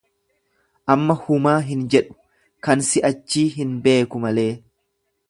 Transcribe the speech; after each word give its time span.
Amma 0.93 1.15
humaa 1.25 1.57
hin 1.67 1.83
jedhu, 1.95 2.17
kan 2.69 2.83
si'achii 2.91 3.47
hin 3.59 3.77
beeku 3.89 4.23
malee. 4.25 4.49